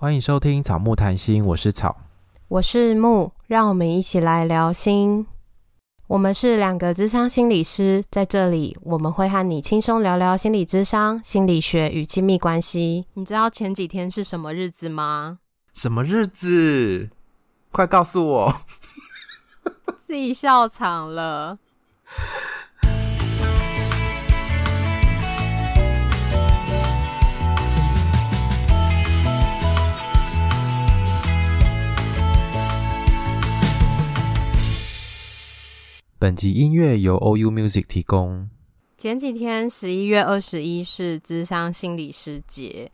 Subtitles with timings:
[0.00, 1.96] 欢迎收听草木谈心，我是草，
[2.46, 5.26] 我是木，让我们一起来聊心。
[6.06, 13.06] 我们是两个智商心理师，在这里我们会和你轻松聊聊心理智商、心理学与亲密关系。
[13.14, 15.40] 你知道前几天是什么日子吗？
[15.74, 17.10] 什么日子？
[17.72, 18.60] 快告诉我！
[20.06, 21.58] 自己笑场了。
[36.20, 38.50] 本集音乐由 OU Music 提供。
[38.96, 42.90] 前几天十一月二十一是智商心理师节，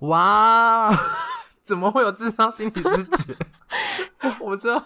[0.00, 0.92] 哇！
[1.62, 3.36] 怎么会有智商心理师节？
[4.40, 4.84] 我们知道，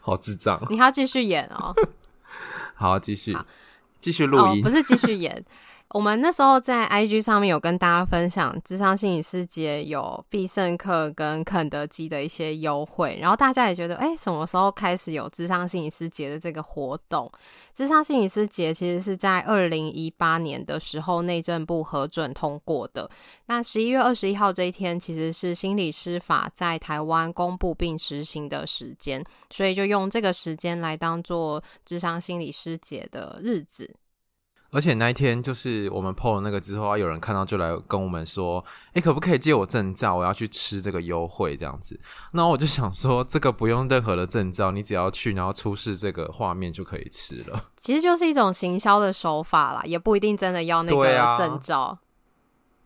[0.00, 0.60] 好智障。
[0.68, 1.72] 你还要继续演哦？
[2.74, 3.38] 好，继续，
[4.00, 5.44] 继续录音，哦，不是继续演。
[5.94, 17.32] 我们那时候在 IG 上面有跟大家分享，智商心理师节有必胜客跟肯德基的一些优惠，然后大家也觉得，哎，什么时候开始有智商心理师节的这个活动？
[17.74, 23.08] 智商心理师节其实是在二零一八年的时候内政部核准通过的。
[23.46, 33.96] 那十一月二十一号这一天，其实是心理师法在台湾公布并实行的时间，所以就用这个时间来当做智商心理师节的日子。
[34.70, 40.14] 而且那一天就是我们 PO 了那个之后啊，有人看到就来跟我们说：“诶，可不可以借我证照？
[40.14, 41.98] 我要去吃这个优惠这样子。”
[42.32, 47.64] 那我就想说，这个不用任何的证照，你只要去，然后出示这个画面就可以吃了。
[47.80, 51.98] 其实就是一种行销的手法啦，也不一定真的要那个证照。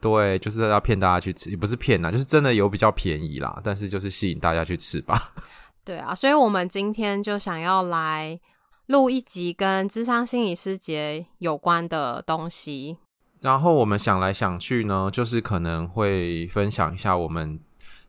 [0.00, 5.33] 对，就是要骗大家去吃，也不是骗啦，就是真的有比较便宜啦，但是就是吸引大家去吃吧。
[5.84, 8.39] 对啊，所以我们今天就想要来。
[8.86, 12.98] 录一集跟智商心理师节有关的东西，
[13.41, 17.61] 然后我们想来想去呢，就是可能会分享一下我们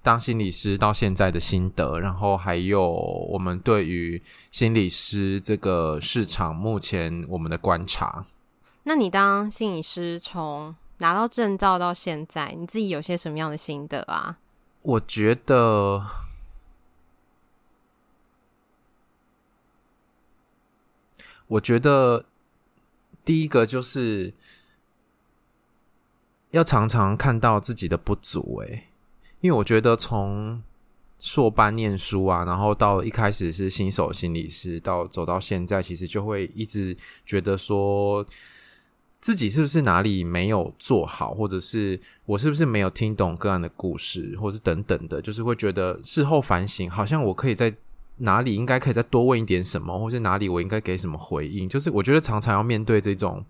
[0.02, 8.26] 当心理师到现在的心得，然后还有我们对于心理师这个市场目前我们的观察。
[8.84, 14.38] 那你当心理师从拿到证照到现在，你自己有些什么样的心得啊？
[14.82, 16.04] 我觉得。
[21.54, 22.26] 我觉得
[23.24, 24.34] 第一个就是
[26.50, 28.86] 要常常看到自己的不足，诶，
[29.40, 30.62] 因为我觉得从
[31.20, 38.26] 硕班念书啊，然后到一开始是新手心理师，到走到现在，其实就会一直觉得说
[39.22, 47.72] 自己是不是哪里没有做好，或者是我是不是没有听懂个案的故事，或是等等的，就是会觉得事后反省，好像我可以在。
[48.18, 51.68] 哪里应该可以再多问一点什么，或是哪里我应该给什么回应？
[51.68, 53.44] 就是我觉得常常要面对这种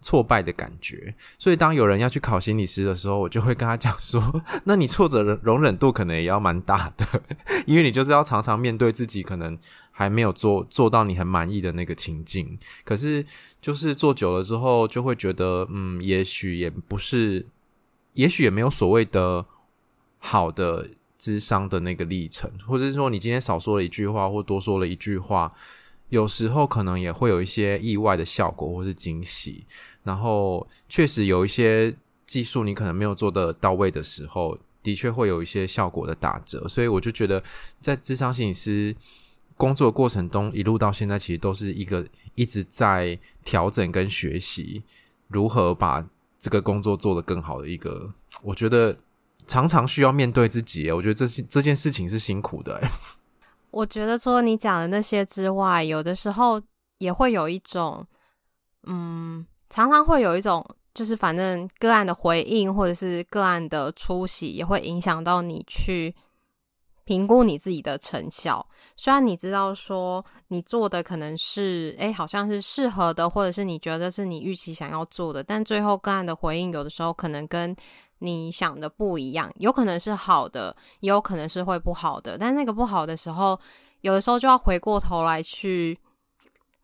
[0.00, 7.22] 挫败的感觉，所以当有人要去考心理师的时候，我就会跟他讲说：“那你挫折容忍度可能也要蛮大的，
[7.66, 9.58] 因为你就是要常常面对自己可能
[9.90, 12.58] 还没有做做到你很满意的那个情境。
[12.84, 13.24] 可是
[13.60, 17.46] 就是做久了之后，就会觉得，嗯，也许也不是，
[18.14, 19.44] 也许也没有所谓的
[20.18, 20.88] 好的。”
[21.26, 25.52] 智商的那个历程，或者是说你今天少说了一句话，或多说了一句话，
[26.10, 29.66] 有时候可能也会有一些意外的效果，或是惊喜。
[30.04, 31.92] 然后确实有一些
[32.26, 36.68] 技术你可能没有做得到位的时候，的确会有一些效果的打折。
[36.68, 37.42] 所以我就觉得，
[37.80, 38.94] 在智商心理师
[39.56, 44.84] 工作过程中，一路到现在，其实都是一个一直在调整跟学习，
[45.26, 46.06] 如何把
[46.38, 48.96] 这个工作做得更好的一个，我觉得。
[49.46, 52.80] 常常需要面对自己，我觉得这这件事情是辛苦的。
[53.70, 56.60] 我觉得说你讲的那些之外，有的时候
[56.98, 58.06] 也会有一种，
[58.84, 60.64] 嗯，常常会有一种，
[60.94, 66.14] 就是反正个案的回应或者是个案的出席，也会影响到你去
[67.04, 68.66] 评估你自己的成效。
[68.96, 77.76] 虽然你知道说你做的可能是，诶，好像是适合的，或者是你觉得是你预期想要做的，但最后个案的回应有的时候可能跟
[78.20, 82.38] 你想的不一样，有可能是好的，也有可能是会不好的。
[82.38, 83.58] 但那个不好的时候，
[84.00, 85.98] 有的时候就要回过头来去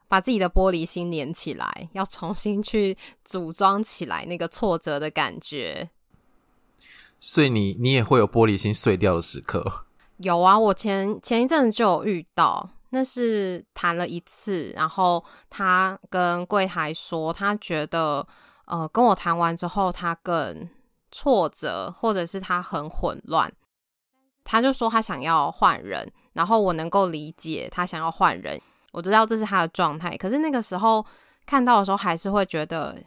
[0.08, 2.94] 把自己的玻璃心连起来，要重新去
[3.24, 5.88] 组装起来那个挫折的感觉。
[7.18, 9.86] 所以你你也会有玻璃心碎掉的时刻？
[10.18, 18.26] 有啊，我前前一阵子就有遇到，那是谈了一次，然后他跟柜台说，他觉得
[18.66, 20.68] 呃跟我谈完之后，他更。
[21.12, 23.52] 挫折，或者是他很混乱，
[24.42, 28.60] 他就说他想要换人，然后我能够理解他想要换人，
[28.90, 30.16] 我知道这是他的状态。
[30.16, 31.06] 可是那个时候
[31.46, 33.00] 看到的时候，还是会觉得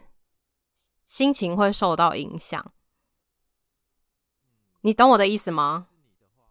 [1.04, 2.72] 心情会受到影响。
[4.80, 5.88] 你懂我的意思吗？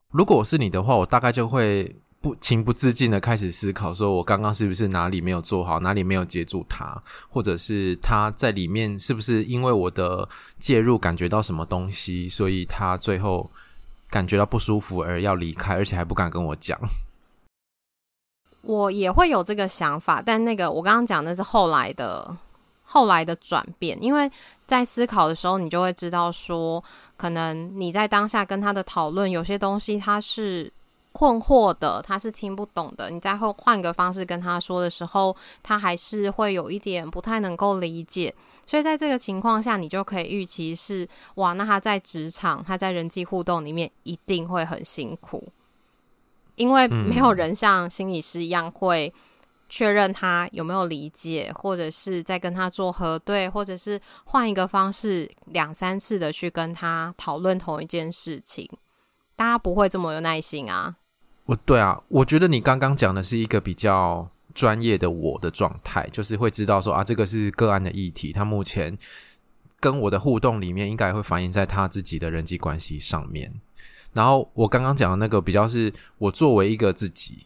[0.09, 6.99] 如果我是你的话，我大概就会不情不自禁的开始思考，说我刚刚是不是哪里没有做好，哪里没有接住他，
[7.29, 10.27] 或者是他在里面是不是因为我的
[10.57, 13.47] 介入感觉到什么东西，所以他最后
[14.09, 16.79] 感觉到不舒服而要离开，而且还不敢跟我讲。
[18.63, 22.35] 我也会有这个想法，但那个我刚刚讲的是后来的
[22.85, 24.31] 后来的转变，因为
[24.65, 26.83] 在思考的时候，你就会知道说，
[27.17, 30.73] 可能你在当下跟他的讨论，有些东西他是
[31.17, 33.09] 困惑的，他是听不懂的。
[33.09, 35.33] 你再会换个方式跟他说的时候，
[35.63, 38.35] 他还是会有一点不太能够理解。
[38.67, 45.47] 所以在这个情况下，你就可以预期是，哇，那他在职场，他在人际互动里面一定会很辛苦。
[46.55, 49.13] 因为没有人像心理师一样会
[49.69, 58.69] 确认他有没有理解，或者是在跟他做核对，或者是换一个方式两三次的去跟他讨论同一件事情，
[59.35, 60.95] 大家不会这么有耐心啊。
[61.45, 68.97] 我对啊，我觉得你刚刚讲的是一个比较专业的我的状态，就是会知道说啊，这个是个案的议题，他目前
[69.79, 73.53] 跟我的互动里面应该会反映在他自己的人际关系上面。
[74.13, 77.45] 然后我刚刚讲的那个比较是我作为一个自己，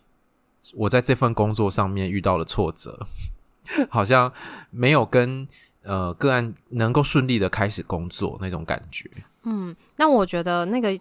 [0.75, 3.07] 我在这份工作上面遇到了挫折，
[3.89, 4.31] 好像
[4.69, 5.47] 没有跟
[5.81, 9.09] 呃个案能够顺利的开始工作那种感觉。
[9.43, 10.97] 嗯，那我觉得那个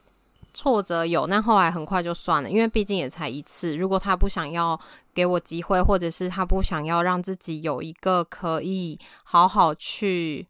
[0.54, 3.76] 挫折有，但后来很快就算了，因为毕竟也才一次。
[3.76, 4.78] 如果他不想要
[5.14, 10.46] 给我机会，或者是他不想要让自己有一个可以好好去。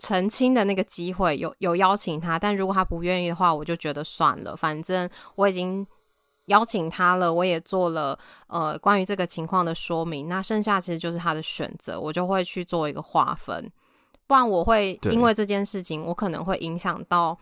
[0.00, 4.56] 澄清的那个机会有 有邀请他，但如果他不愿意的话，我就觉得算了。
[4.56, 5.84] 反正我已经
[6.46, 10.28] 邀请他了，我也做了呃关于这个情况的说明。
[10.28, 13.68] 那剩下其实就是他的选择，我就会去做一个划分。
[14.28, 17.36] 不然我会因为这件事情，我可能会影响到。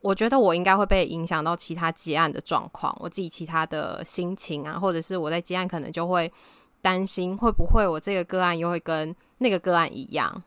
[0.00, 6.32] 我觉得我应该会被影响到其他接案的状况，我自己其他的心情啊，或者是我在接案可能就会
[6.80, 10.42] 担心会不会我这个个案又会跟那个个案一样。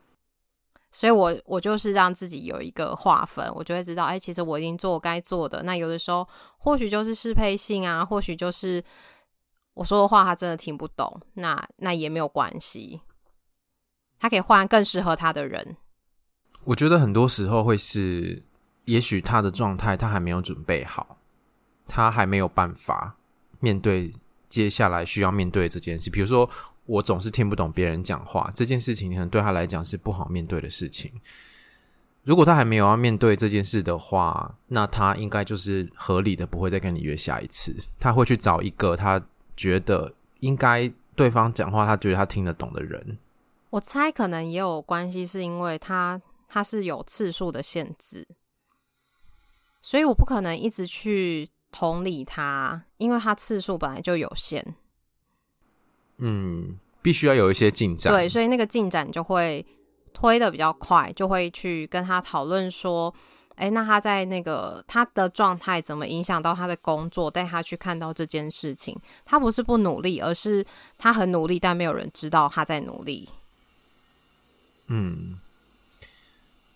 [0.92, 5.62] 所以我，我就是让自己有一个划分，我就会知道，哎、其实我已经做我该做的。
[5.62, 8.84] 那有的时候，或许就是适配性啊，或许就是
[9.76, 13.02] 我说的话他真的听不懂，那那也没有关系，
[14.20, 15.78] 他可以换更适合他的人。
[16.64, 18.44] 我觉得很多时候会是，
[18.90, 21.18] 也许他的状态他还没有准备好，
[21.88, 23.16] 他还没有办法
[23.60, 24.12] 面对
[24.48, 26.50] 接下来需要面对这件事，比如说。
[26.90, 31.12] 我总是听不懂别人讲话，这件事情可能对他来讲是不好面对的事情。
[32.24, 37.76] 如果他还没有要面对这件事的话，那他应该就是合理的，不会再跟你约下一次。
[38.00, 39.24] 他会去找一个他
[39.56, 43.20] 觉得应该对方讲话，他觉得他听得懂的人。
[43.70, 48.26] 我猜可能也有关系，是因为他他是有次数的限制，
[49.82, 54.76] 所以我不可能一直去同理他，因为他次数本来就有限。
[56.18, 58.12] 嗯，必须要有一些进展。
[58.14, 59.66] 对，所以那个进展就会
[60.14, 63.14] 推的比较快，就会去跟他讨论说，
[63.56, 69.00] 哎，那他在那个他的状态怎么影响到他的工作，带他去看到这件事情。
[69.24, 70.66] 他不是不努力，而是
[70.98, 73.30] 他很努力，但没有人知道他在努力。
[74.88, 75.40] 嗯，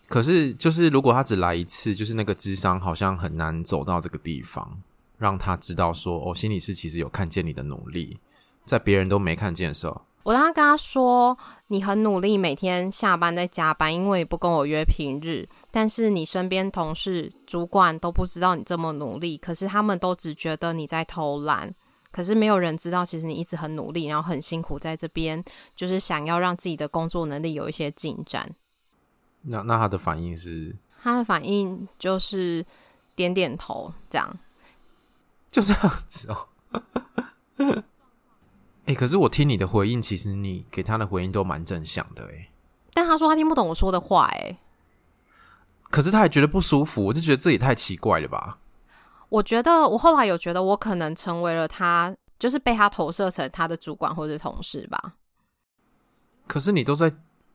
[0.08, 4.78] 可是就是如果他只来一次，就是那个智商好像很难走到这个地方，
[5.18, 8.18] 让他知道说，哦，心理师其实有看见你的努力。
[8.66, 11.36] 在别人都没看见的时候，我当时跟他说
[11.68, 15.46] ：“你很努力，每天下班在加班，因为不跟我约平日。
[15.70, 21.74] 但是你身边同事、主管都不知道你这么努力，可是他们都只觉得你在偷懒。
[22.10, 25.44] 可是没有人知道，其实你一直很努力，然后很辛苦在这边，
[25.76, 28.50] 就是想要让自己的工作能力有一些进展。”
[29.44, 30.76] 那那他的反应是？
[31.02, 32.64] 他的反应就是
[33.14, 34.38] 点点头，这样，
[35.50, 36.48] 就这样子哦。
[37.58, 37.84] 哎、
[38.92, 42.48] 欸，可是我听你的回应，其实你给他的回应都蛮正向的哎。
[42.92, 44.56] 但他说他听不懂我说的话哎。
[45.90, 48.58] 可是他还觉得不舒服，我就觉得这也太奇怪了吧。
[49.28, 55.14] 我觉得我后来有觉得我可能成为了他，就是被他投射成他的主管或者同事吧。
[56.46, 57.12] 可是你都在，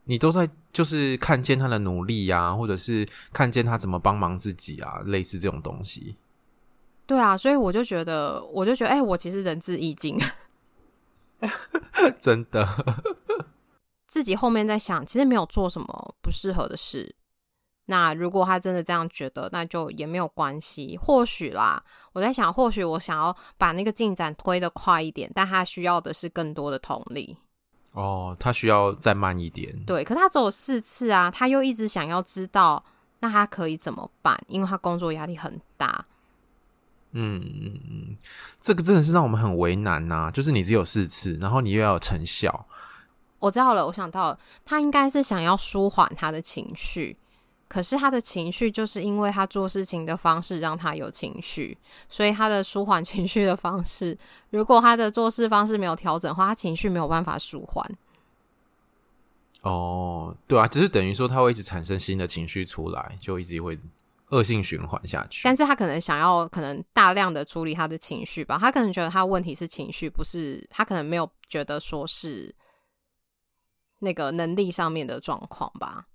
[0.09, 6.15] 你都在，就是看见他的努力呀、啊，或者是看见他怎么帮忙自己啊，类似这种东西。
[7.05, 10.19] 对啊，所以我就觉得，我就觉得，哎、欸，我其实仁至义尽。
[12.19, 12.67] 真的，
[14.07, 17.15] 自己后面在想，其实没有做什么不适合的事。
[17.85, 20.97] 那如果他真的这样觉得，那就也没有关系。
[20.97, 27.37] 或许啦，我在想，或许我想要把那个进展推得快一点，但他需要的是更多的同理。
[27.99, 29.77] 哦，他需要再慢一点。
[29.85, 32.81] 对，可他只有四次啊，他又一直想要知道
[33.19, 34.39] 那他可以怎么办？
[34.47, 36.05] 因为他工作压力很大。
[37.11, 38.17] 嗯嗯嗯，
[38.61, 40.31] 这个真的是让我们很为难呐、啊。
[40.31, 42.65] 就是你只有四次，然后你又要有成效。
[43.39, 47.17] 我知道了，我想到了，他应该是想要舒缓他的情绪，
[47.69, 51.77] 可是他的情绪就是因为他做事情的方式让他有情绪，
[52.09, 54.17] 所以他的舒缓情绪的方式，
[54.49, 57.97] 如果他的做事方式没有调整的话，他情绪没有办法舒缓。
[59.61, 63.77] 哦，对啊，只是等于说他会一直产生新的情绪出来，就一直会
[64.29, 65.41] 恶性循环下去。
[65.43, 72.55] 但是他可能想要可能大量的处理他的情绪吧，他可能觉得他问题是情绪，不是他可能没有觉得说是
[73.99, 76.07] 那个能力上面的状况吧。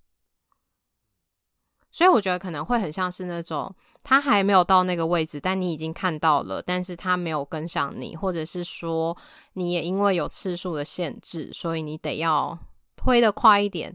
[1.95, 3.73] 所以我觉得可能会很像是那种
[4.03, 9.17] 他还没有到那个位置，但你已经看到了，但是他没有跟上你，或者是说
[9.53, 12.59] 你也因为有次数的限制，所以你得要。
[12.97, 13.95] 推得快一点，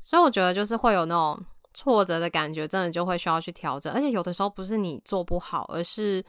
[0.00, 1.44] 所以我觉得就是会有那种
[1.74, 3.92] 挫折的感觉，真的就会需要去调整。
[3.92, 6.24] 而且有的时候不是你做不好，而是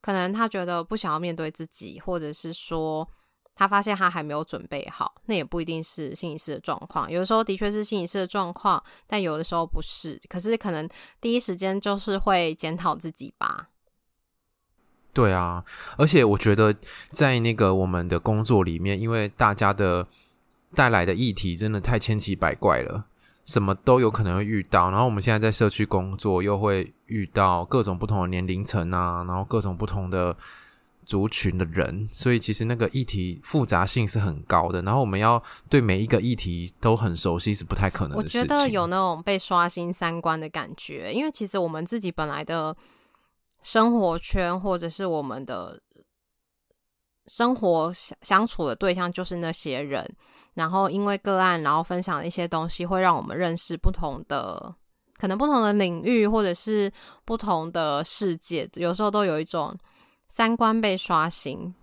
[0.00, 3.08] 可能他觉得不想要面对自己，或者是说
[3.58, 7.10] 他发现他还没有准备好，那也不一定是心理师的状况。
[7.10, 10.18] 有的时候的确是心理师的状况，但有的时候不是。
[10.28, 10.88] 可是可能
[11.20, 13.70] 第一时间就是会检讨自己吧。
[15.12, 15.64] 对啊，
[15.96, 16.72] 而且我觉得
[17.10, 20.06] 在那个我们的工作里面，因为大家的
[20.76, 23.06] 带来的议题真的太千奇百怪了，
[23.44, 24.90] 什么都有可能会遇到。
[24.90, 30.36] 然后我们现在在社区工作，又会遇到各种不同的年龄层啊，然后各种不同的
[31.08, 34.80] 族群的人，所以其实那个议题复杂性是很高的。
[34.82, 38.40] 然后我们要对每一个议题都很熟悉，是不太可能的事情。
[38.42, 42.76] 我觉得有那种被刷新三观的感觉，因为其实我们自己本来的。
[43.60, 45.76] 生活圈或者是我们的
[47.26, 50.08] 生活相相处的对象就是那些人，
[50.54, 54.72] 然后因为个案，然后分享的一些东西，会让我们认识不同的
[55.18, 56.90] 可能不同的领域，或者是
[57.24, 59.76] 不同的世界，有时候都有一种
[60.28, 61.74] 三观被刷新。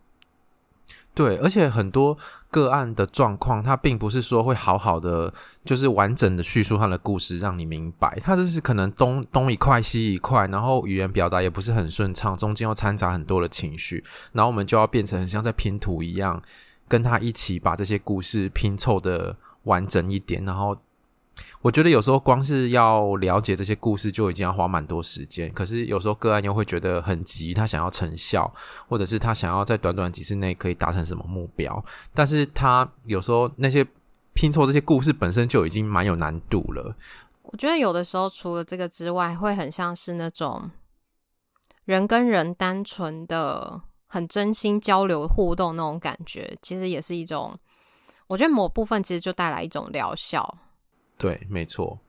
[1.13, 2.17] 对，而且很多
[2.51, 5.33] 个案的状况，他并不是说会好好的，
[5.63, 8.19] 就是完整的叙述他的故事，让你明白。
[8.21, 16.41] 他就是可能东东一块西一块，然后语言表达也不是很顺畅，中间又掺杂很多的情绪，然后我们就要变成很像在拼图一样，
[16.87, 20.77] 跟他一起把这些故事拼凑的完整一点，然后。
[21.65, 28.53] 我觉得有时候光是要了解这些故事就已经要花蛮多时间，可是有时候个案又会觉得很急，他想要成效，
[28.88, 33.84] 或者是他想要在短短几次内可以达成什么目标，但是他有时候那些
[34.34, 36.95] 拼凑这些故事本身就已经蛮有难度了。
[37.41, 40.69] 我觉得有的时候除了这个之外，会很像是那种
[41.86, 47.57] 人跟人单纯的、很真心交流互动那种感觉，其实也是一种，
[48.27, 50.60] 我觉得某部分其实就带来一种疗效。
[51.17, 52.00] 对，没错，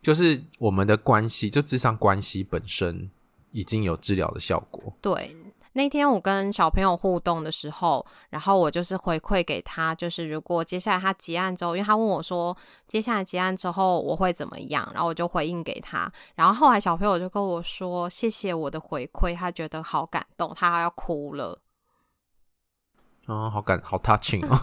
[0.00, 3.10] 就是我们的关系，就智商关系本身
[3.52, 4.92] 已经有治疗的效果。
[5.00, 5.36] 对，
[5.74, 12.56] 那天我跟小朋友互动的时候，然后我就是回馈给他，就是如果接下来他结案之后，因为他问我说，
[12.88, 21.58] 接下来结案之后我会怎么样，然后我就回应给他，然后后来小朋友就跟我说，谢谢我的回馈，他觉得好感动，他要哭了。
[23.26, 24.54] 哦，好感好 touching 哦，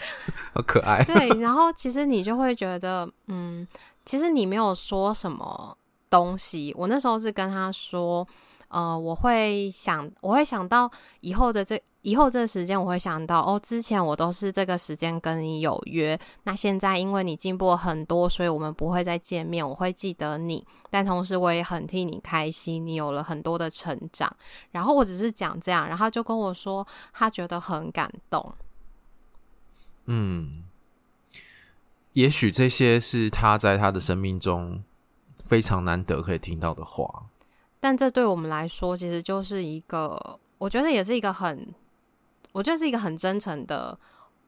[0.54, 1.04] 好可爱。
[1.04, 3.66] 对，然后其实你就会觉得，嗯，
[4.04, 5.76] 其实你没有说什么
[6.08, 6.74] 东西。
[6.78, 8.26] 我那时候是跟他说，
[8.68, 11.80] 呃，我会想，我会想到以后的这。
[12.02, 19.68] 以后这个时间我会想到哦，之前我都是这个时间跟你有约，那现在因为你进步很多，所以我们不会再见面。
[19.68, 24.32] 我会记得你，但同时我也很替你开心，你有了很多的成长。
[24.70, 28.54] 然后我只是讲这样，然后就跟我说他觉得很感动。
[30.04, 30.62] 嗯，
[32.12, 34.84] 也许这些是他在他的生命中
[35.42, 37.24] 非常难得可以听到的话，
[37.80, 41.74] 但这对我们来说其实就是一个，我觉得也是一个很。
[42.52, 43.98] 我就是一个很真诚的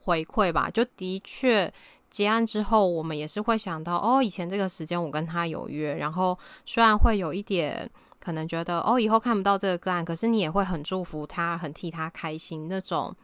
[0.01, 1.71] 回馈吧，就的确
[2.09, 7.87] 结案之后，我们也是会想到哦，以前这个时间我跟他有约，然后虽然会有一点
[8.19, 13.15] 可能觉得哦，以后看不到这个个案，可是你也会很祝福他，很替他开心，那种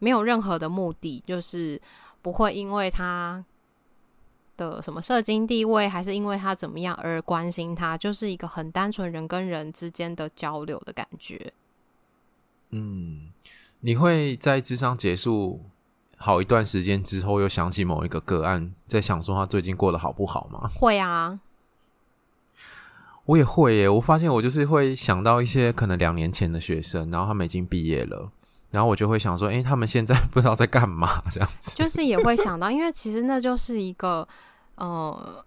[0.00, 1.80] 没有任何的目的，就是
[2.20, 3.44] 不会因为他
[4.56, 11.52] 的什么社经地位，还是因为他怎么样而关心他，就是一个很单纯人跟人之间的交流的感觉。
[12.70, 13.30] 嗯。
[13.86, 15.60] 你会在智商结束
[16.16, 20.70] 好一段时间之后，又想起某一个个案，在想说他最近过得好不好吗？
[20.74, 21.38] 会啊，
[23.26, 23.86] 我也会耶。
[23.86, 28.32] 我发现我就是会想到一些可能两年前的学生，然后他们已经毕业了，
[28.74, 31.74] 然后我就会想说，哎，他们现在 不知道在干嘛，这样子。
[31.74, 34.28] 就是也会想到，因为其实那就是一个，
[34.74, 35.44] 呃。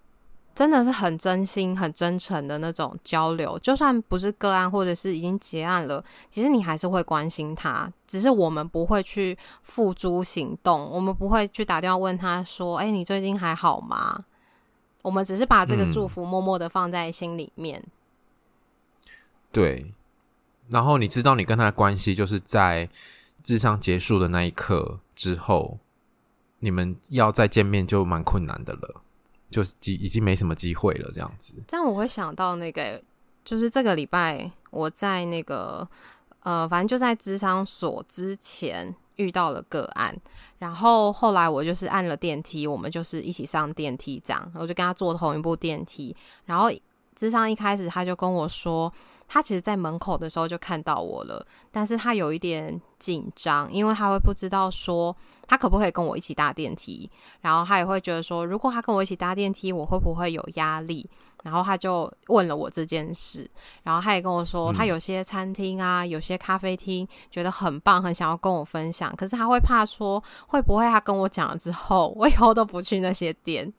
[0.57, 14.25] 真的是很真心、很真诚的那种交流，就算不是个案，或者是已经结案了，其实你还是会关心他，只是我们不会去付诸行动，我们不会去打电话问他说：“哎，你最近还好吗？”
[15.03, 17.79] 我们只是把这个祝福默默的放在心里面。
[17.85, 17.91] 嗯。
[19.51, 19.91] 对，
[20.71, 22.89] 然后你知道，你跟他的关系就是在
[23.47, 25.79] 智商结束的那一刻之后，
[26.59, 29.01] 你们要再见面就蛮困难的了。
[29.49, 31.53] 就是机已经没什么机会了，这样子。
[31.65, 33.01] 这样我会想到那个，
[33.45, 35.87] 就是这个礼拜我在那个
[36.41, 40.13] 呃，反正就在智商所之前遇到了个案，
[40.59, 46.13] 然后后来我就是按了电梯，我们就是一起上电梯这样，我就跟他坐同一部电梯，
[46.43, 46.69] 然后
[47.15, 48.91] 智商一开始他就跟我说。
[49.27, 55.13] 他其实，在门口的时候就看到我了，但是他有一点紧张，因为他会不知道说
[55.45, 57.09] 他可不可以跟我一起搭电梯，
[57.41, 61.09] 然后他也会觉得说，如果他跟我一起搭电梯，我会不会有压力？
[61.43, 63.49] 然后他就问了我这件事，
[63.83, 73.71] 然后他也跟我说，他有些餐厅啊，有些咖啡厅觉得很棒，很想要跟我分享，可是他会怕说，会不会他跟我讲了之后，我以后都不去那些店，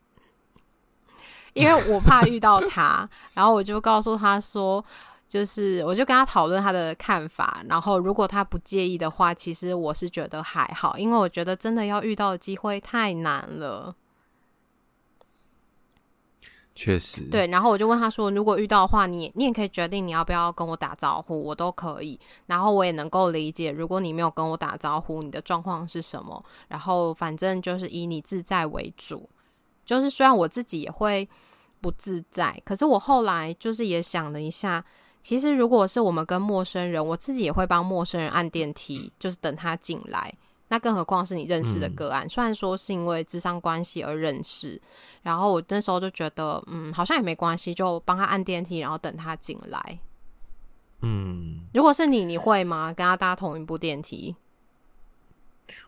[1.54, 4.84] 因为我怕遇到他，然后我就告诉他说。
[5.28, 13.94] 就是，我就跟他讨论他的看法，然后如果他不介意的话，其实我是觉得还好，因为我觉得真的要遇到的机会太难了。
[16.74, 17.46] 确实，对。
[17.48, 22.18] 然后我就问他说，如果遇到的话，你你也可以决定你要不要跟我打招呼，我都可以。
[22.46, 26.42] 然后我也能够理解，如果你没有跟我打招呼，你的状况是什么。
[26.68, 29.28] 然后反正就是以你自在为主。
[29.84, 31.28] 就是虽然我自己也会
[31.82, 34.82] 不自在，可是我后来就是也想了一下。
[35.20, 40.32] 其实，如果是我们跟陌生人，我自己也会帮陌生人按电梯，就是等他进来。
[40.70, 44.80] 那更何况是你认识的个案，嗯、虽然说是因为智商关系而认识，
[45.22, 49.98] 然后我那时候就觉得，嗯，好像也没关系，就帮他按电梯，然后等他进来。
[51.00, 52.92] 嗯，如果是你，你会吗？
[52.92, 54.36] 跟他搭同一部电梯？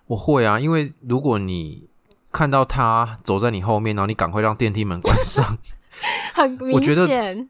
[0.07, 1.89] 我会啊，因为如果你
[2.33, 5.59] 看到他走在你后面，然后你赶快让电梯门关上，
[6.33, 7.49] 很明显。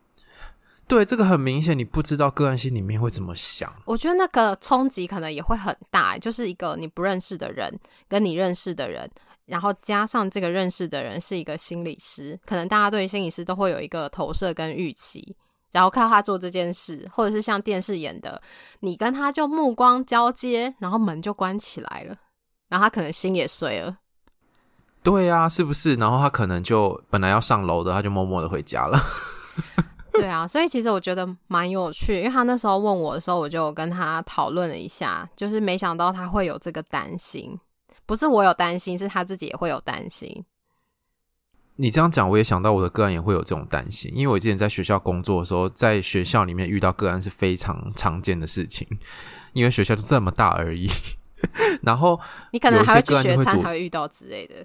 [0.91, 3.73] 对，这个很明显，你不知道个案心里面会怎么想。
[3.85, 7.73] 我觉得那个冲击可能也会很大，就是一个你不认识的人
[8.09, 9.09] 跟你认识的人，
[9.47, 15.37] 然后加上这个认识的人是一个心理师，可能大家对于心理师都会有一个投射跟预期，
[15.71, 18.43] 然后看到他做这件事，或者是像电视演的，
[18.81, 22.17] 你跟他就目光交接，然后门就关起来了，
[22.69, 23.99] 然后他可能心也碎了。
[25.05, 25.95] 对啊，是不是？
[25.95, 28.99] 然后他可能就本来要上楼的，他就默默的回家了。
[30.13, 37.59] 对啊，所以其实我觉得蛮有趣，因为他那时候问我的时候，我就跟他讨论了一下，就是没想到他会有这个担心，
[38.07, 40.45] 不是我有担心，是他自己也会有担心。
[41.77, 48.87] 你这样讲，我也想到我的个案也会有这种担心，因为我之前在学校工作的时候，在学校里面遇到个案是非常常见的事情，
[49.53, 50.89] 因为学校就这么大而已。
[51.83, 52.21] 然后
[52.53, 54.57] 你可能还会去学餐，还会遇到之类的。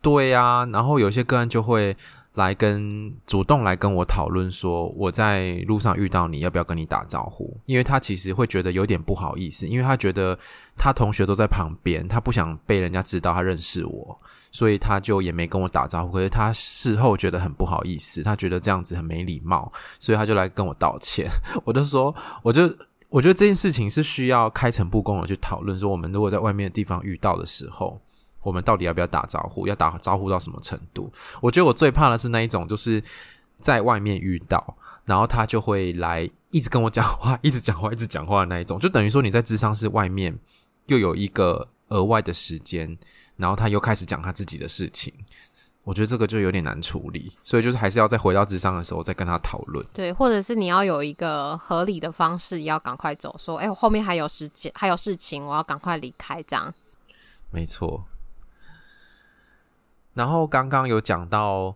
[0.00, 1.96] 对呀、啊，然后有些个案就会。
[2.34, 7.54] 来跟主动来跟我讨论说，我在路上遇到你要不要跟你打招呼？
[7.66, 10.38] 因为他其实会觉得有点不好意思，因为他觉得
[10.76, 14.18] 他同学都在旁边，他不想被人家知道他认识我，
[14.50, 16.14] 所以他就也没跟我打招呼。
[16.14, 21.28] 可是他事后觉得很不好意思，他觉得这样子很没礼貌，所以他就来跟我道歉。
[21.64, 22.62] 我就说，我就
[23.10, 28.00] 我觉得这件事情是需要开诚布公的去讨论，说我们如果在外面的地方遇到的时候。
[28.42, 29.66] 我们到底要不要打招呼？
[29.66, 31.12] 要打招呼到什么程度？
[31.40, 33.02] 我觉得我最怕的是那一种，就是
[33.60, 40.36] 在外面遇到，然后他就会来一直跟我讲话， 一直讲话，一直讲话的那一种，就等于说你在智商室外面
[40.86, 42.98] 又有一个额外的时间，
[43.36, 45.12] 然后他又开始讲他自己的事情，
[45.84, 49.84] 我觉得这个就有点难处理，所以就是还是要再回到智商的时候再跟他讨论。
[49.92, 56.72] 对，或者是你要有一个合理的方式，要赶快走，说，哎，我后面还有时间，还有事情，我要赶快离开，这样。
[57.50, 58.04] 没错。
[60.14, 61.74] 然后刚刚有讲到，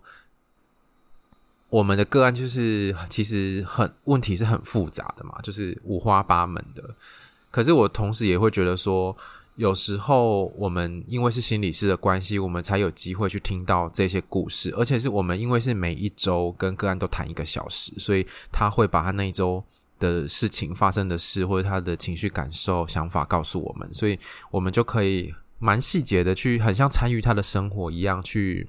[1.71, 6.95] 我们的个案就是其实很问题是很复杂的嘛，就是五花八门的。
[7.51, 9.17] 可是我同时也会觉得说，
[9.55, 19.65] 有时候我们因为是心理师的关系，我们才有机会去听到这些故事，而且是我们因为是每一周跟个案都谈一个小时，所以他会把他那一周
[19.99, 24.19] 的事情发生的事或者他的情绪感受、想法告诉我们，所以
[24.51, 25.35] 我们就可以。
[25.59, 28.69] 蛮细节的，去很像参与他的生活一样，去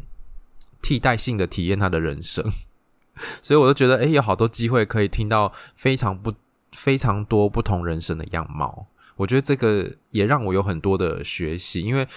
[0.82, 2.50] 替代性的体验他的人生，
[3.42, 6.34] 所以我就觉得，诶，有好多机会可以听到非常不
[6.72, 12.08] 非常多不同人生的样貌，我觉得这个也让我有很多的学习，因为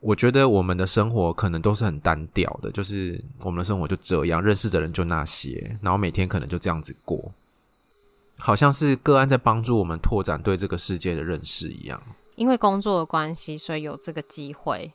[0.00, 7.32] 我觉得我们的生活可能都是很单调的，就是我们的生活就这样，认识的人就那些，然后每天可能就这样子过，
[8.38, 12.00] 好像是个案在帮助我们拓展对这个世界的认识一样。
[12.36, 14.92] 因为工作的关系，所以有这个机会。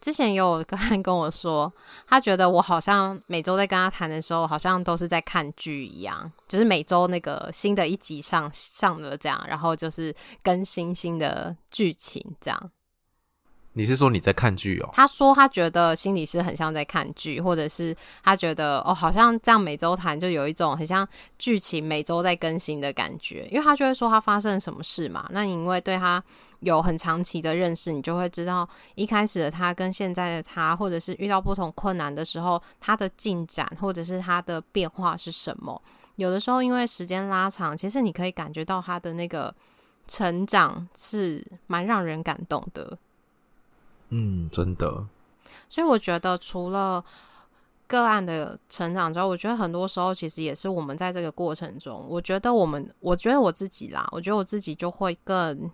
[0.00, 1.72] 之前有个人跟我说，
[2.06, 12.70] 他觉得我好像每周在跟他谈的时候，好像都是在看剧一样，就是每周那个新的一集上上的这样，然后就是更新新的剧情这样。
[13.76, 14.88] 你是说你在看剧哦？
[14.92, 21.06] 他说他觉得心理是很像在看剧，或者是他觉得哦，好像这样每周谈就有一种很像
[21.38, 25.26] 剧情每周在更新的感觉，因为他就会说他发生什么事嘛。
[25.30, 26.22] 那你因为对他
[26.60, 35.82] 有很长期的认识，你就会知道一开始的他跟现在的他，或者是遇到不同困难的时候，他的进展或者是他的变化是什么。
[36.14, 39.52] 有的时候因为时间拉长，其实你可以感觉到他的那个
[40.06, 42.96] 成长是蛮让人感动的。
[44.16, 45.08] 嗯，真的。
[45.68, 47.04] 所以我觉得，除了
[47.88, 55.68] 个案的成长之后，我觉得很多时候其实也是我们在这个过程中，我觉得我们，我觉得我自己啦，我觉得我自己就会更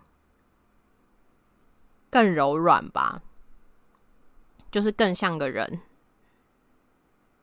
[2.08, 3.20] 更柔软吧，
[4.70, 5.80] 就是更像个人。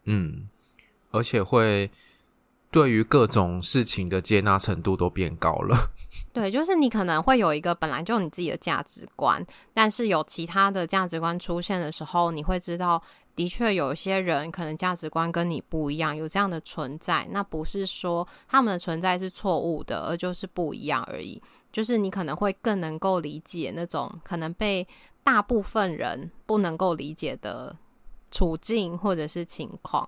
[0.06, 0.50] 嗯，
[1.12, 1.92] 而且会。
[2.78, 5.76] 对于各种事情的接纳程度都变高了。
[6.32, 13.02] 对，就是你可能会有一个本来就你自己的价值观，但是有其他的价值观出现的时候，你会知道，
[13.36, 17.28] 的确有一些人可能价值观跟你不一样，有这样的存在。
[17.32, 21.42] 那不是说他们的存在是错误的，而就是不一样而已。
[21.72, 24.88] 就是你可能会更能够理解那种可能被
[25.24, 27.76] 大部分人不能够理解的
[28.30, 30.08] 处境或者是情况。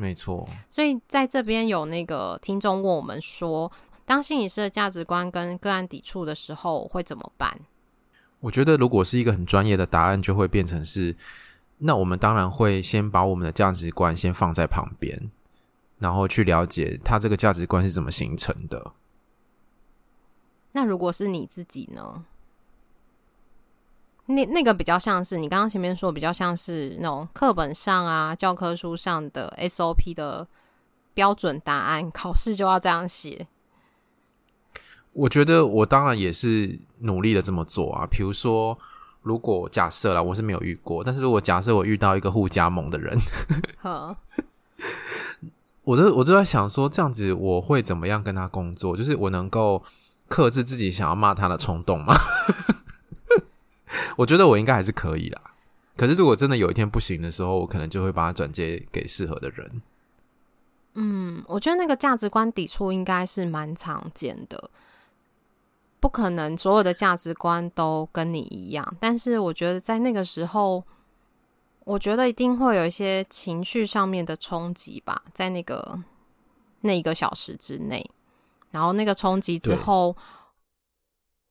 [0.00, 3.70] 没错，所以在这边有那个听众问我们说，
[4.06, 7.58] 当心理师的价值观跟个案抵触的时候会怎么办？
[8.38, 11.16] 我觉得如果是一个很专业的答案，就会变成是，
[11.78, 15.32] 那我们当然会先把我们的价值观先放在旁边，
[15.98, 18.92] 然后去了解他这个价值观是怎么形成的。
[20.70, 22.24] 那如果是你自己呢？
[24.30, 30.46] 那那个比较像是你刚刚前面说，比较像是那种课本上啊、教科书上的 SOP 的
[31.14, 33.46] 标准答案，考试就要这样写。
[35.14, 38.06] 我觉得我当然也是努力的这么做啊。
[38.06, 38.78] 比如说，
[39.22, 43.18] 如果假设啦，我是没有遇过，但是如果假设我遇到一个互加盟的人，
[43.80, 44.14] 呵
[45.84, 48.94] 我就我就在想说，这样子我会怎么样跟他工作？
[48.94, 49.82] 就是我能够
[50.28, 52.14] 克制自己想要骂他的冲动吗？
[54.16, 55.40] 我觉得我应该还是可以啦，
[55.96, 59.82] 可是如果真的有一天不行的时候，我可能就会把它转接给适合的人。
[60.94, 64.70] 嗯，我觉得那个价值观抵触应该是蛮常见的，
[66.00, 68.96] 不可能所有的价值观都跟你一样。
[68.98, 70.82] 但是我觉得在那个时候，
[71.84, 76.00] 我觉得一定会有一些情绪上面的冲击吧，在那个
[76.82, 78.08] 那一个小时之内，
[78.70, 80.16] 然后那个冲击之后，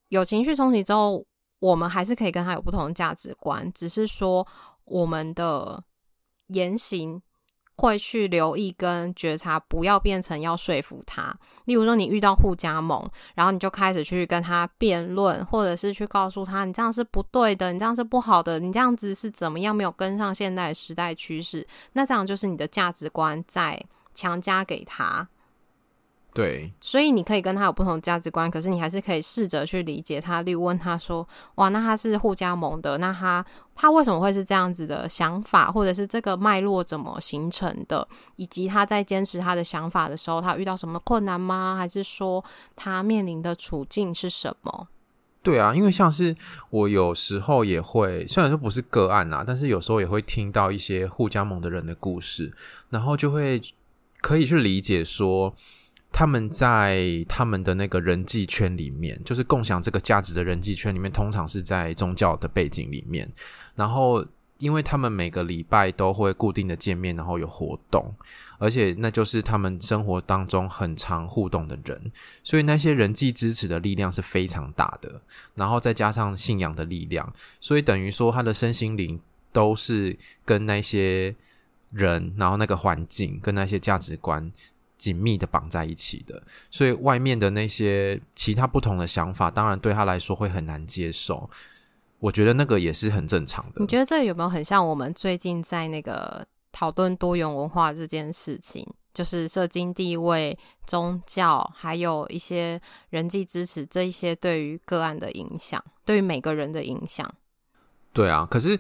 [0.07, 1.25] 有情绪冲击之后。
[1.59, 4.45] 我们还是可以跟他有不同的价值观，只是说
[4.85, 5.83] 我们的
[6.47, 7.21] 言行
[7.75, 11.35] 会去留意跟觉察，不要变成要说服他。
[11.65, 23.79] 例如说，你遇到互加盟，然后你就开始去跟他辩论，或者是去告诉他，你这样是不对的，你这样是不好的，你这样子是怎么样没有跟上现代时代趋势，那这样就是你的价值观在
[24.15, 25.27] 强加给他。
[26.37, 30.43] 对，所以你可以跟他有不同的价值观，可是你还是可以试着去理解他。
[30.43, 41.75] 例如问他说：“哇，那他是互加盟的，那他他为什么会是这样子的想法，或者是这个脉络怎么形成的，以及他在坚持他的想法的时候，他遇到什么困难吗？
[41.75, 42.45] 还是说
[42.75, 44.89] 他面临的处境是什么？”
[45.41, 46.35] 对啊，因为像是
[46.69, 52.53] 我有时候也会，虽然说不是个案啊，但是有时候也会听到一些互加盟的人的故事，
[52.91, 53.59] 然后就会
[54.21, 55.55] 可以去理解说。
[56.17, 63.31] 他们在他们的那个人际圈里面，就是共享这个价值的人际圈里面，通常是在宗教的背景里面。
[63.75, 64.25] 然后，
[64.57, 68.11] 因为他们每个礼拜都会固定的见面，然后有活动，
[68.57, 72.11] 而且那就是他们生活当中很常互动的人，
[72.43, 75.21] 所以那些人际支持的力量是非常大的。
[75.53, 79.19] 然后再加上信仰的力量，所以等于说他的身心灵
[79.51, 81.35] 都是跟那些
[81.91, 84.51] 人，然后那个环境跟那些价值观。
[84.97, 91.49] 紧密的绑在一起的，所以外面的那些其他不同的想法，当然对他来说会很难接受。
[92.19, 93.79] 我觉得那个也是很正常的。
[93.79, 98.85] 你觉得这有没有很像我们最近在那个讨论多元文化这件事情？
[99.13, 100.55] 就是社经地位、
[100.85, 102.79] 宗教，还有一些
[103.09, 107.27] 人际支持，这一些对于个案的影响，对于每个人的影响。
[108.13, 108.79] 对啊，可是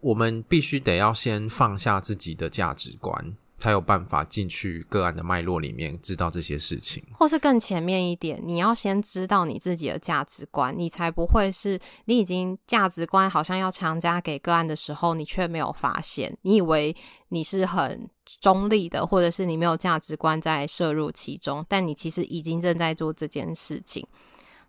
[0.00, 3.36] 我们必须得要先放下自己的价值观。
[3.62, 16.92] 才有办法进去个案的脉络里面，知道这些事情，或是更前面一点，你要先知道你自己的价值观，你才不会是你已经价值观好像要强加给个案的时候，你却没有发现，你以为
[17.28, 24.04] 你是很中立的，或者是你没有价值观在摄入其中，但你其实已经正在做这件事情。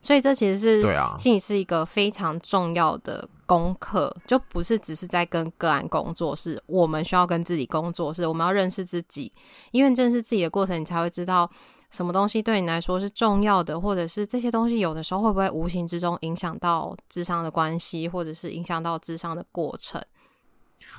[0.03, 9.31] 所以这其实是对啊，心理是一个非常重要的功课，就不是只是在跟个案工作，是我们需要跟自己工作，是我们要认识自己，
[9.71, 11.49] 因为认识自己的过程，你才会知道
[11.89, 20.03] 什么东西对你来说是重要的，或者是这些东西有的时候会不会无形之中影响到智商的关系，或者是影响到智商的过程。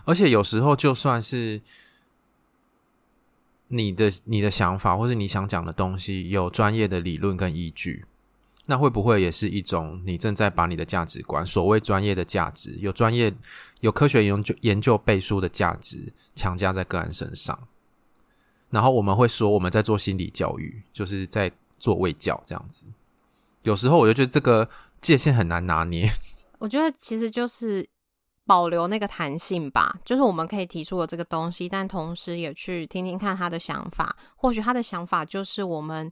[0.06, 1.60] 而且有时候就算是
[3.68, 8.06] 你的你的想法，或是你想讲的东西，有专业的理论跟依据。
[8.66, 13.30] 那会不会也是一种你正在把你的价值观，所谓专业的价值，有专业、
[13.80, 17.68] 有科学研究研究背书的价值，强加在个案身上？
[18.70, 22.86] 然后我们会说我们在做心理教育，就是在做卫教这样子。
[23.62, 24.68] 有时候我就觉得这个
[25.00, 26.10] 界限很难拿捏。
[26.58, 27.86] 我觉得其实就是
[28.46, 34.16] 保留那个弹性吧，就是我们可以提出了这个东西，但同时也去听听看他的想法。
[34.36, 36.10] 或许他的想法就是我们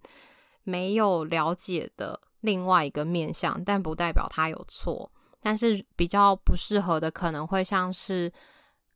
[0.64, 2.20] 没有了解的。
[2.42, 5.10] 另外一个面向，但不代表他有错。
[5.40, 8.32] 但是比较不适合的，可能会像是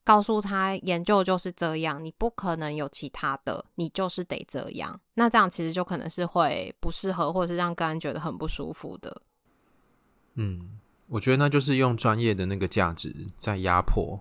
[0.04, 5.00] 告诉他研究就是这样，你不可能有其他的，你就是得这样。
[5.14, 9.20] 那这样其实就可能是会不适合，或者是让个案觉得很不舒服的。
[10.34, 10.78] 嗯，
[11.08, 14.20] 我觉得那就是用专业的那个价值在压迫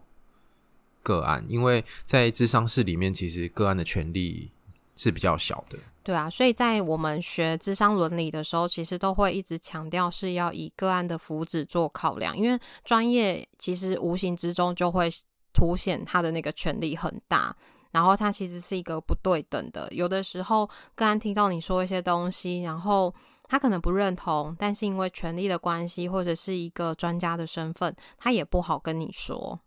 [1.04, 4.50] 个案，因为在智商室里面，其实个案的权利
[4.96, 5.78] 是比较小的。
[6.04, 15.10] 对啊，所以在我们学智商伦理的时候，其实都会一直强调是要以个案的福祉做考量，因为专业其实无形之中就会
[15.52, 17.56] 凸显他的那个权力很大，
[17.92, 19.88] 然后他其实是一个不对等的。
[19.92, 23.12] 有的时候个案听到你说一些东西，然后
[23.48, 29.60] 他可能不认同，但是因为权力的关系或者是一个专家的身份，他也不好跟你说。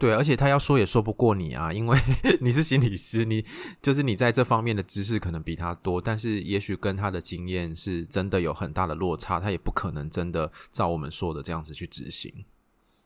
[0.00, 1.98] 对，而且他要说也说不过你啊，因为
[2.40, 3.44] 你是心理师，你
[3.82, 12.32] 就是你在这方面的知识可能比他多，但是也许跟他的经验是真的有很大的落差，他也不可能真的照我们说的这样子去执行，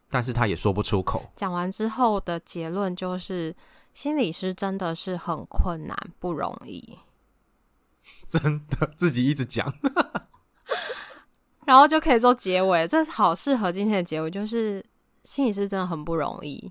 [0.08, 1.32] 但是他也说不出口。
[1.34, 3.56] 讲完之后的结论就是，
[3.92, 7.00] 心理师真的是很困难，不容易，
[8.30, 9.74] 真的自己一直讲，
[11.66, 14.80] 然后就可以做结尾，这好适合今天的结尾，就是
[15.24, 16.70] 心理师真的很不容易。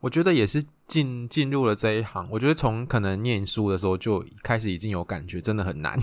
[0.00, 5.98] 我觉得也是进进入了这一行，我觉得从可能念书的时候就开始已经有感觉，真的很难。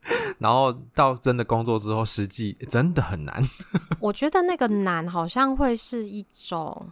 [0.38, 3.42] 然后到真的工作之后，实际真的很难。
[4.00, 6.90] 我觉得那个难好像会是一种，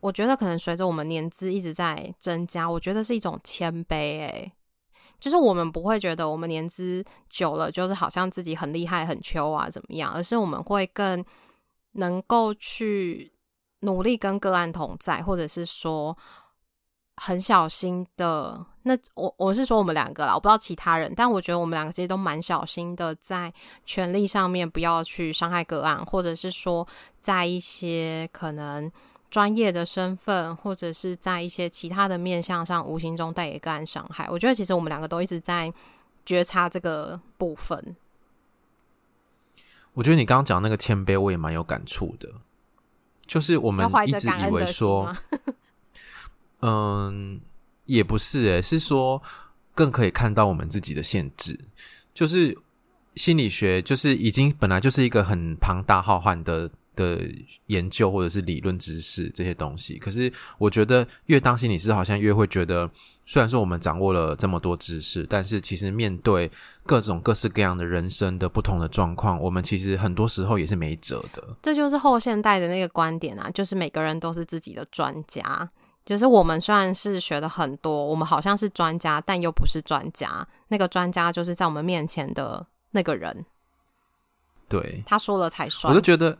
[0.00, 4.20] 我觉得可能随着我们年资一直在增加，我觉得是一种谦卑。
[4.22, 4.52] 哎，
[5.18, 11.24] 就是我们不会觉得我们年资久了，就是好像自己很厉害、很秋啊怎么样，而是我们会更
[11.92, 13.32] 能够去。
[13.84, 16.16] 努力跟个案同在，或者是说
[17.16, 18.66] 很小心的。
[18.82, 23.50] 那我我是说我们两个啦，我不知道其他人，但我觉得我们两个其实都蛮小心的，在
[23.86, 26.86] 权利上面不要去伤害个案，或者是说
[27.20, 28.92] 在一些可能
[29.30, 34.28] 专业的身份，或者是在一些其他的面向上，无形中带给个案伤害。
[34.30, 35.72] 我觉得其实我们两个都一直在
[36.26, 37.96] 觉察这个部分。
[39.94, 42.28] 我觉得你刚刚讲那个谦卑，我也蛮有感触的。
[43.26, 45.14] 就是我们一直以为说，
[46.60, 47.40] 嗯，
[47.86, 49.22] 也不是诶，是说
[49.74, 51.58] 更可以看到我们自己的限制。
[52.12, 52.56] 就是
[53.16, 57.20] 心理学，就是已经本来就是一个很庞大浩瀚的的
[57.66, 59.98] 研究或者是理论知识这些东西。
[59.98, 62.90] 可是我觉得越当心理师，好像越会觉得。
[63.26, 66.50] 虽然说我们掌握了这么多知识，但是其实面对
[66.84, 71.42] 各种各式各样的人生的不同的状况，我们其实很多时候也是没辙的。
[71.62, 75.66] 这就是后现代的那个观点啊，就是每个人都是自己的专家。
[76.04, 80.46] 就是我们虽然是学的很多，我们好像是专家，但又不是专家。
[80.68, 83.46] 那个专家就是在我们面前的那个人，
[84.68, 85.90] 对，他说了才算。
[85.90, 86.36] 我就觉得。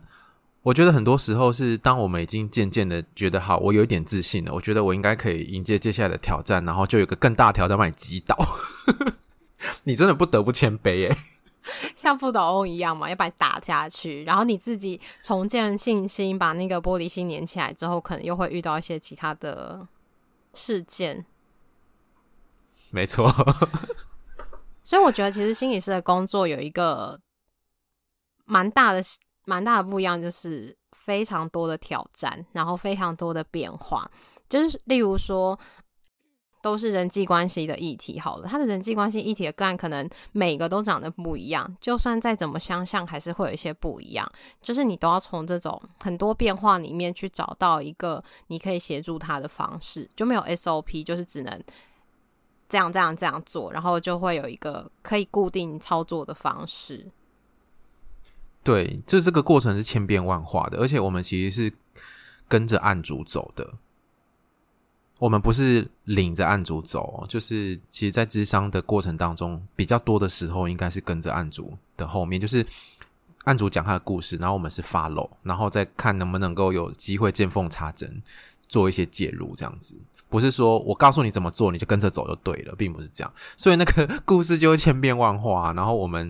[0.65, 8.35] 我觉得很多时候是当我们已经渐渐的觉得好，我有一点自信了，我觉得我应该可以迎接接下来的挑战，然后就有个更大的挑战把你击倒。
[9.85, 11.17] 你真的不得不谦卑耶，
[11.95, 19.87] 像不倒翁一样嘛，要把你打下去，然后你自己重建信心，把那个玻璃心粘起来之后，可能又会遇到一些其他的
[20.55, 21.23] 事件。
[22.89, 23.31] 没错。
[24.83, 27.19] 所以我觉得，其实心理师的工作有一个
[28.45, 29.03] 蛮大的、
[29.45, 34.09] 蛮大的不一样，就是非常多的挑战，然后非常多的变化。
[34.49, 35.57] 就是例如说，
[36.61, 38.19] 都是人际关系的议题。
[38.19, 44.29] 好了，他的人际关系议题的个案，可能每个都长得不一样，就算再怎么相像，还是会有一些不一样。
[44.61, 51.63] 就是你都要从这种很多变化里面去找到一个你可以协助他的方式，就没有 SOP，就是只能。
[52.67, 57.05] 这样这样这样做，然后就会有一个可以固定操作的方式。
[58.65, 61.73] 对，就这个过程是千变万化的，而且我们其实是
[62.47, 63.73] 跟着案主走的。
[65.19, 72.65] 我们不是领着案主走，就是其实，在咨商的过程当中，比较多的时候应该是跟着案主的后面，就是
[73.43, 78.21] 案主讲他的故事，然后我们是 follow，然后再看能不能够有机会见缝插针，
[78.67, 79.93] 做一些介入，这样子。
[80.27, 83.31] 不是说我告诉你怎么做，你就跟着走就对了，并不是这样。
[83.55, 86.29] 所以那个 故事就会千变万化，然后我们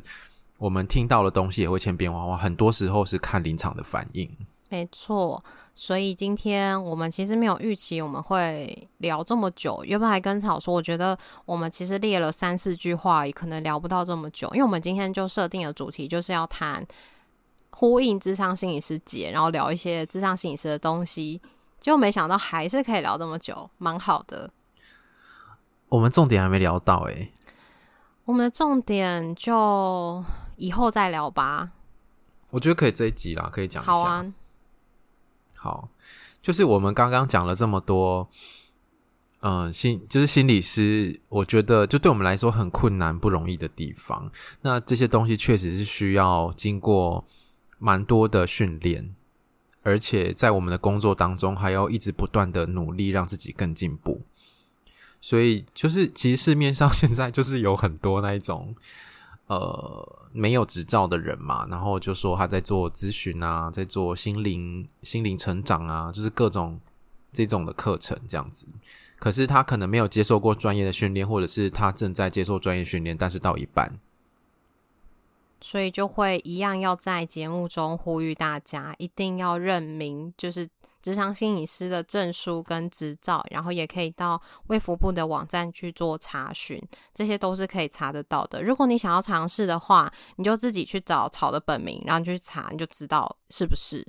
[0.58, 2.38] 我们听到的东西也会千变万化。
[2.38, 4.30] 很多时候是看临场的反应。
[4.70, 5.42] 没错，
[5.74, 9.82] 所以今天我们其实没有预期我们会聊这么久。
[9.86, 14.50] 原本还跟草说，我觉得我们其实列了三四句话，也可能聊不到这么久。
[14.54, 16.86] 因为我们今天就设定了主题，就是要谈
[17.70, 21.40] 呼应智商心理师节，然后聊一些智商心理师的东西。
[21.80, 24.50] 就没想到还是可以聊这么久，蛮好的。
[25.90, 27.34] 我们重点还没聊到哎、欸，
[28.26, 30.26] 我们的重点就
[30.58, 31.72] 以后再聊吧。
[32.50, 33.92] 我觉得可以这一集啦，可以讲一下。
[33.92, 34.34] 好啊，
[35.56, 35.90] 好，
[36.42, 38.30] 就是我们刚刚讲了这么多，
[39.42, 44.32] 嗯、呃，心就是心理师，我觉得就对我们来说很困难、不容易的地方。
[44.62, 47.26] 那这些东西确实是需要经过
[47.78, 49.16] 蛮多的训练。
[49.88, 54.24] 而且在我们的工作当中，还要一直不断的努力，让自己更进步。
[55.22, 58.76] 所以，就是其实市面上 现在就是有很多那一种，
[59.48, 66.80] 呃，没有执照的人嘛，然后就说他在做咨询啊，在做心灵心灵成长啊，就是各种
[67.32, 68.66] 这种的课程这样子。
[69.18, 74.00] 可是他可能没有接受过专业的训练，或者是他正在接受专业训练，但是到一半。
[75.62, 80.68] 所以就会一样要在节目中呼吁大家，一定要认明就是
[81.06, 86.82] 咨商心理师的证书跟执照，然后也可以到卫福部的网站去做查询，
[87.14, 88.64] 这些都是可以查得到的。
[88.64, 94.04] 如果你想要尝试的话，你就自己去找草的本名，然后你就去查，你就知道是不是。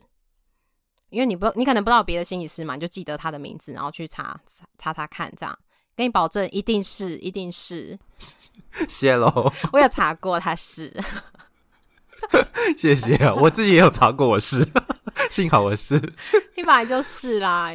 [1.10, 5.58] 因为你不，你可能不知道别的心理师嘛，你就记得他的名字，然后去查查查查看，这样
[5.94, 7.98] 给你保证一定是，一定是。
[8.88, 10.98] 谢喽，我有查过，他是。
[12.74, 14.66] 谢谢，我自己也有查过，我是，
[15.30, 15.94] 幸好我是，
[16.56, 17.70] 你本来就是啦。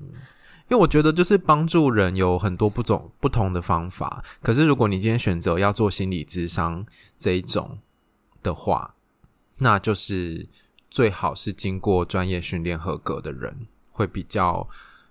[0.00, 0.06] 嗯，
[0.68, 6.84] 因为我觉得就是帮助人有很多不种不同的方法，可是如果你今天选择要做心理智商
[7.18, 7.78] 这一种
[8.42, 8.94] 的话，
[9.58, 10.48] 那就是
[10.90, 14.68] 最好是经过专业训练合格的人会比较。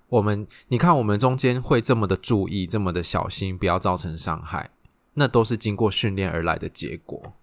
[0.09, 4.69] 我们你看，我们中间会这么的注意，这么的小心，不要造成伤害，
[5.15, 7.33] 那都是经过训练而来的结果。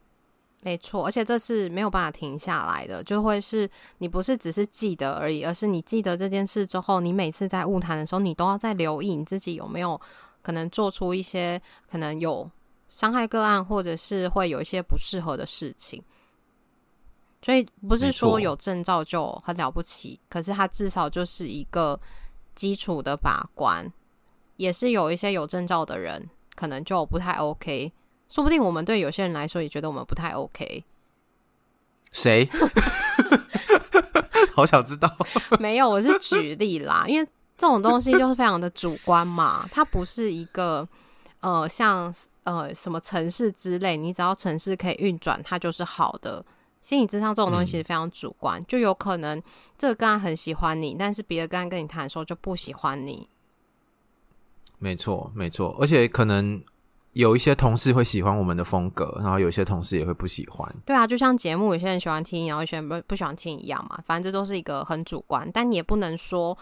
[0.63, 9.99] 没错，而且这是没有办法停下来的，就会是你不是只是记得而已，而是你记得这件事之后，你每次在晤谈的时候，你都要再留意你自己有没有
[10.43, 12.51] 可能做出一些可能有
[12.91, 16.03] 伤害个案，或者是会有一些不适合的事情。
[17.41, 21.99] 所以不是说有证照就很了不起，可是它至少就是一个
[22.55, 23.91] 基础的把关，
[24.57, 27.91] 也是有一些有证照的人可能就不太 OK。
[28.31, 30.85] 说不定我们对有些人来说也觉得我们不太 OK。
[32.13, 32.49] 谁？
[34.55, 35.15] 好想知道。
[35.61, 37.27] 没有，我是举例啦，因为
[37.59, 40.87] 这种东西就是非常的主观嘛，它不是一个
[41.41, 42.13] 呃像
[42.45, 46.45] 呃什么城市之类，你只要城市可以运转，它就是好的。
[46.81, 49.41] 心理智商这种东西其实非常主观，嗯、就有可能
[49.77, 53.29] 这个个案很喜欢你，但是别的个案跟你谈的时候就不喜欢你。
[54.79, 56.63] 没错，没错，而且可能。
[57.13, 60.73] 有一些同事会喜欢我们的风格，然后有一些同事也会不喜欢。
[60.87, 63.99] 对啊，就像节目，有些人喜欢听，然后有些人不不喜欢听一样嘛。
[64.07, 66.57] 反正这都是一个很主观，但你也不能说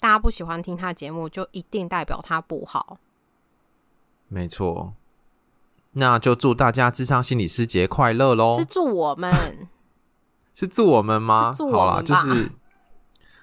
[0.00, 2.98] 大家不喜欢听他的节目就一定代表他不好。
[4.28, 4.94] 没错，
[5.92, 8.58] 那就祝大家智商心理师节快乐喽！
[8.58, 9.68] 是祝我们？
[10.52, 11.52] 是祝我们吗？
[11.56, 12.50] 祝我们好啦，就是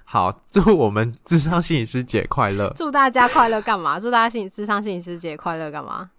[0.04, 2.74] 好，祝我们智商心理师节快乐！
[2.76, 3.98] 祝大家快乐干嘛？
[3.98, 6.12] 祝大家心理咨商心理师节快乐干嘛？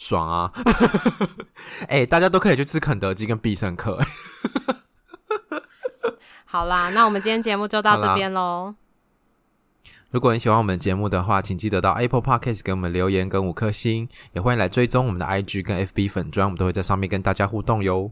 [0.00, 0.50] 爽啊！
[1.86, 4.00] 哎、欸，大家都可以去吃肯德基跟必胜客。
[6.46, 8.74] 好啦，那我们今天节目就到这边喽。
[10.10, 18.10] 如果你喜欢我们节目的话，请记得到 Apple Podcast 给我们留言跟五颗星，也欢迎来追踪我们的 IG 跟 FB 粉砖，我们都会在上面跟大家互动哟。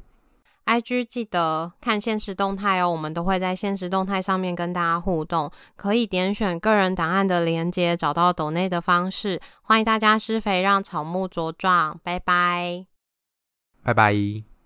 [0.68, 9.40] IG 记得看限时动态哦，我们都会在限时动态上面跟大家互动，可以点选个人档案的连接，找到抖内的方式。
[9.62, 11.98] 欢迎大家施肥，让草木茁壮。
[12.04, 12.84] 拜拜，
[13.82, 14.57] 拜拜。